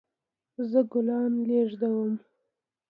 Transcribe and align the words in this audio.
زه 0.69 0.81
ګلان 0.91 1.31
لیږدوم 1.47 2.11